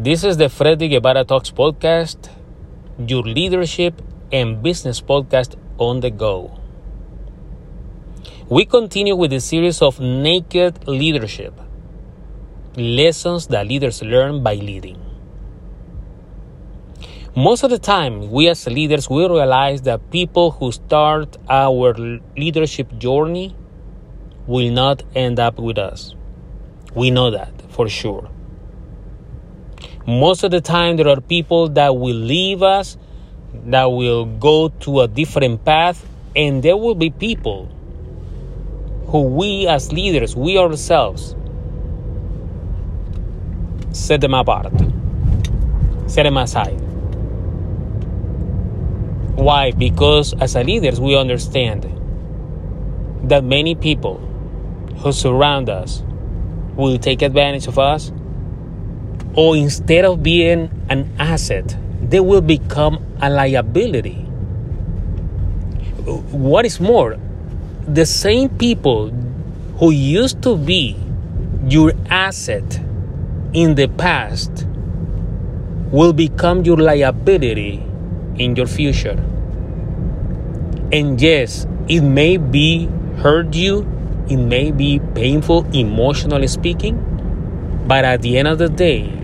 This 0.00 0.22
is 0.22 0.36
the 0.36 0.48
Freddy 0.48 0.86
Guevara 0.86 1.24
Talks 1.24 1.50
podcast, 1.50 2.30
your 3.04 3.24
leadership 3.24 4.00
and 4.30 4.62
business 4.62 5.00
podcast 5.00 5.56
on 5.76 5.98
the 5.98 6.08
go. 6.08 6.56
We 8.48 8.64
continue 8.64 9.16
with 9.16 9.32
the 9.32 9.40
series 9.40 9.82
of 9.82 9.98
Naked 9.98 10.86
Leadership 10.86 11.52
lessons 12.76 13.48
that 13.48 13.66
leaders 13.66 14.00
learn 14.00 14.44
by 14.44 14.54
leading. 14.54 15.02
Most 17.34 17.64
of 17.64 17.70
the 17.70 17.78
time, 17.80 18.30
we 18.30 18.46
as 18.46 18.68
leaders 18.68 19.10
we 19.10 19.26
realize 19.26 19.82
that 19.82 20.12
people 20.12 20.52
who 20.52 20.70
start 20.70 21.36
our 21.50 21.92
leadership 22.36 22.96
journey 22.98 23.56
will 24.46 24.70
not 24.70 25.02
end 25.16 25.40
up 25.40 25.58
with 25.58 25.76
us. 25.76 26.14
We 26.94 27.10
know 27.10 27.32
that 27.32 27.50
for 27.72 27.88
sure. 27.88 28.30
Most 30.08 30.42
of 30.42 30.50
the 30.50 30.62
time, 30.62 30.96
there 30.96 31.06
are 31.06 31.20
people 31.20 31.68
that 31.68 31.94
will 31.94 32.16
leave 32.16 32.62
us, 32.62 32.96
that 33.66 33.84
will 33.84 34.24
go 34.24 34.70
to 34.70 35.02
a 35.02 35.06
different 35.06 35.66
path, 35.66 36.02
and 36.34 36.62
there 36.62 36.78
will 36.78 36.94
be 36.94 37.10
people 37.10 37.66
who 39.08 39.20
we 39.20 39.66
as 39.66 39.92
leaders, 39.92 40.34
we 40.34 40.56
ourselves, 40.56 41.36
set 43.92 44.22
them 44.22 44.32
apart, 44.32 44.72
set 46.06 46.22
them 46.22 46.38
aside. 46.38 46.80
Why? 49.36 49.72
Because 49.72 50.32
as 50.40 50.56
a 50.56 50.64
leaders, 50.64 50.98
we 51.02 51.18
understand 51.18 51.84
that 53.28 53.44
many 53.44 53.74
people 53.74 54.16
who 55.00 55.12
surround 55.12 55.68
us 55.68 56.02
will 56.76 56.96
take 56.96 57.20
advantage 57.20 57.66
of 57.66 57.78
us 57.78 58.10
or 59.38 59.56
instead 59.56 60.04
of 60.04 60.20
being 60.20 60.68
an 60.90 61.08
asset, 61.16 61.76
they 62.02 62.18
will 62.18 62.40
become 62.40 62.98
a 63.22 63.30
liability. 63.30 64.14
What 66.34 66.66
is 66.66 66.80
more, 66.80 67.16
the 67.86 68.04
same 68.04 68.48
people 68.48 69.10
who 69.78 69.92
used 69.92 70.42
to 70.42 70.56
be 70.56 70.96
your 71.68 71.92
asset 72.10 72.80
in 73.52 73.76
the 73.76 73.86
past 73.86 74.66
will 75.92 76.12
become 76.12 76.64
your 76.64 76.78
liability 76.78 77.80
in 78.38 78.56
your 78.56 78.66
future. 78.66 79.22
And 80.90 81.22
yes, 81.22 81.64
it 81.86 82.00
may 82.00 82.38
be 82.38 82.88
hurt 83.18 83.54
you, 83.54 83.86
it 84.28 84.36
may 84.38 84.72
be 84.72 84.98
painful 85.14 85.64
emotionally 85.72 86.48
speaking, 86.48 86.98
but 87.86 88.04
at 88.04 88.22
the 88.22 88.36
end 88.36 88.48
of 88.48 88.58
the 88.58 88.68
day, 88.68 89.14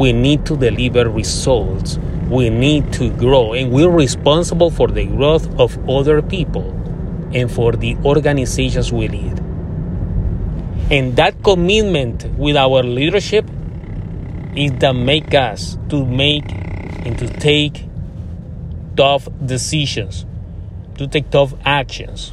we 0.00 0.14
need 0.14 0.46
to 0.46 0.56
deliver 0.56 1.10
results. 1.10 1.98
We 2.30 2.48
need 2.48 2.90
to 2.94 3.10
grow, 3.10 3.52
and 3.52 3.70
we're 3.70 3.90
responsible 3.90 4.70
for 4.70 4.88
the 4.88 5.04
growth 5.04 5.46
of 5.60 5.76
other 5.86 6.22
people 6.22 6.70
and 7.34 7.52
for 7.52 7.72
the 7.72 7.96
organizations 8.02 8.90
we 8.90 9.08
lead. 9.08 9.38
And 10.90 11.16
that 11.16 11.42
commitment 11.44 12.24
with 12.38 12.56
our 12.56 12.82
leadership 12.82 13.44
is 14.56 14.72
that 14.78 14.94
make 14.94 15.34
us 15.34 15.76
to 15.90 16.06
make 16.06 16.50
and 16.50 17.18
to 17.18 17.28
take 17.28 17.84
tough 18.96 19.28
decisions, 19.44 20.24
to 20.96 21.08
take 21.08 21.28
tough 21.28 21.52
actions. 21.66 22.32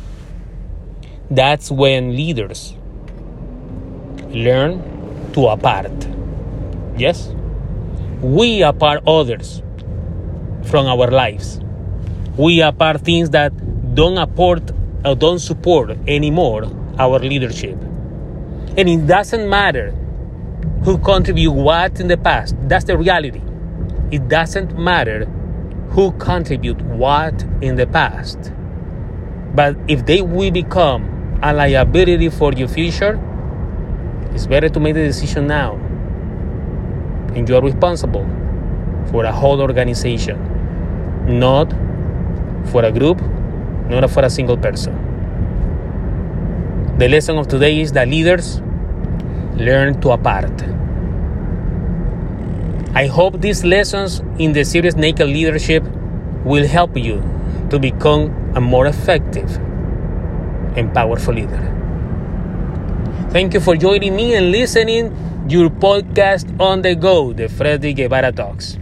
That's 1.30 1.70
when 1.70 2.16
leaders 2.16 2.74
learn 4.30 5.34
to 5.34 5.48
apart. 5.48 6.08
Yes? 6.96 7.34
We 8.22 8.64
apart 8.64 9.04
others 9.06 9.62
from 10.64 10.88
our 10.88 11.12
lives. 11.12 11.60
We 12.36 12.62
apart 12.62 13.02
things 13.02 13.30
that 13.32 13.54
don't 13.94 14.18
support 14.18 14.72
or 15.06 15.12
uh, 15.12 15.14
don't 15.14 15.40
support 15.40 15.92
anymore 16.08 16.66
our 16.98 17.20
leadership. 17.20 17.78
And 18.76 18.90
it 18.90 19.06
doesn't 19.06 19.48
matter 19.48 19.92
who 20.84 20.98
contribute 20.98 21.52
what 21.52 22.00
in 22.00 22.08
the 22.08 22.18
past. 22.18 22.56
That's 22.68 22.86
the 22.86 22.98
reality. 22.98 23.42
It 24.12 24.28
doesn't 24.28 24.78
matter 24.78 25.26
who 25.90 26.12
contribute 26.14 26.82
what 26.82 27.44
in 27.62 27.76
the 27.76 27.86
past. 27.86 28.52
But 29.54 29.76
if 29.88 30.06
they 30.06 30.22
will 30.22 30.52
become 30.52 31.40
a 31.44 31.54
liability 31.54 32.30
for 32.30 32.54
your 32.54 32.68
future, 32.68 33.20
it's 34.34 34.48
better 34.48 34.70
to 34.70 34.80
make 34.80 34.96
the 34.96 35.04
decision 35.04 35.48
now 35.48 35.87
and 37.38 37.48
you 37.48 37.56
are 37.56 37.62
responsible 37.62 38.26
for 39.12 39.24
a 39.26 39.32
whole 39.32 39.62
organization, 39.62 40.38
not 41.40 41.72
for 42.72 42.84
a 42.84 42.92
group, 42.92 43.22
not 43.90 44.10
for 44.10 44.26
a 44.26 44.30
single 44.30 44.58
person. 44.58 44.94
The 46.98 47.08
lesson 47.08 47.38
of 47.38 47.48
today 47.48 47.80
is 47.80 47.92
that 47.92 48.08
leaders 48.08 48.60
learn 49.54 50.02
to 50.02 50.12
apart. 50.12 50.64
I 52.96 53.06
hope 53.06 53.40
these 53.40 53.64
lessons 53.64 54.22
in 54.40 54.54
the 54.54 54.66
series 54.66 54.96
Naked 54.96 55.28
Leadership 55.28 55.84
will 56.44 56.66
help 56.66 56.98
you 56.98 57.22
to 57.70 57.78
become 57.78 58.52
a 58.56 58.62
more 58.62 58.88
effective 58.88 59.58
and 60.76 60.92
powerful 60.92 61.36
leader. 61.36 61.64
Thank 63.30 63.54
you 63.54 63.60
for 63.60 63.76
joining 63.76 64.16
me 64.16 64.34
and 64.34 64.52
listening 64.52 65.27
your 65.50 65.70
podcast 65.70 66.60
on 66.60 66.82
the 66.82 66.96
go, 66.96 67.34
the 67.34 67.48
Freddy 67.48 67.94
Guevara 67.94 68.32
Talks. 68.32 68.78